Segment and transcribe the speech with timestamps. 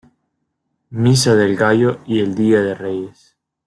[0.89, 3.37] Misa del Gallo y el Día de Reyes.